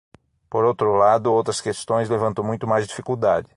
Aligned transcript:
Por 0.49 0.65
outro 0.65 0.95
lado, 0.95 1.31
outras 1.31 1.61
questões 1.61 2.09
levantam 2.09 2.43
muito 2.43 2.65
mais 2.65 2.87
dificuldade. 2.87 3.47